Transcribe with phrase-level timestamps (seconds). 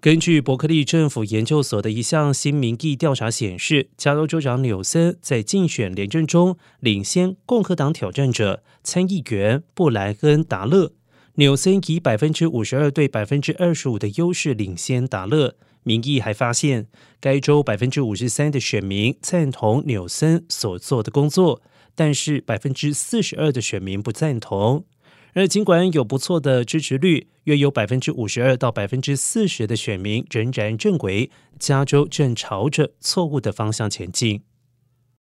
[0.00, 10.92] 根据伯克利政府研究所的一项新民意调查显示，加州州长纽森在竞选连任中领先共和党挑战者参议员布莱恩·达勒。
[11.34, 15.56] 纽森以百分之五十二对百分之二十五的优势领先达勒。
[15.82, 16.86] 民意还发现，
[17.20, 21.60] 该州百分之五十三的选民赞同纽森所做的工作，
[21.94, 24.86] 但是百分之四十二的选民不赞同。
[25.34, 34.42] 而尽管有不错的支持率，约有百分之五十二到百分之四十的选民仍然认为加州正朝着错误的方向前进。